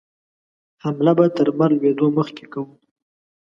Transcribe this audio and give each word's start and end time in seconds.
حمله 0.83 1.11
به 1.17 1.25
تر 1.35 1.47
لمر 1.49 1.71
لوېدو 1.77 2.07
مخکې 2.17 2.45
کوو. 2.53 2.71